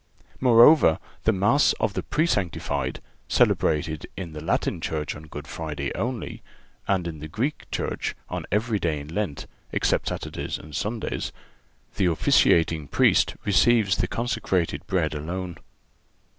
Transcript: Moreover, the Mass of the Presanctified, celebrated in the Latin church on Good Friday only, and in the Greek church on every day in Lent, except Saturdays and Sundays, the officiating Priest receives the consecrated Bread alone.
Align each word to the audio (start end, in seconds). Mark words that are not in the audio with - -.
Moreover, 0.39 0.97
the 1.25 1.31
Mass 1.31 1.73
of 1.73 1.93
the 1.93 2.01
Presanctified, 2.01 3.01
celebrated 3.27 4.07
in 4.17 4.33
the 4.33 4.43
Latin 4.43 4.81
church 4.81 5.15
on 5.15 5.27
Good 5.27 5.45
Friday 5.45 5.93
only, 5.93 6.41
and 6.87 7.07
in 7.07 7.19
the 7.19 7.27
Greek 7.27 7.69
church 7.69 8.15
on 8.27 8.47
every 8.51 8.79
day 8.79 8.99
in 8.99 9.09
Lent, 9.13 9.45
except 9.71 10.07
Saturdays 10.07 10.57
and 10.57 10.75
Sundays, 10.75 11.31
the 11.97 12.07
officiating 12.07 12.87
Priest 12.87 13.35
receives 13.45 13.97
the 13.97 14.07
consecrated 14.07 14.87
Bread 14.87 15.13
alone. 15.13 15.57